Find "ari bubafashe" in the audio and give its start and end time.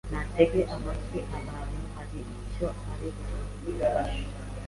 2.91-4.21